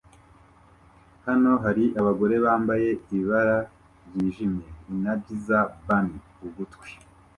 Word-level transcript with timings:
Hano 1.25 1.51
hari 1.63 1.83
abagore 1.99 2.35
bambaye 2.45 2.89
ibara 3.17 3.57
ryijimye 4.07 4.67
Energizer 4.93 5.63
bunny 5.85 6.15
ugutwi 6.45 6.89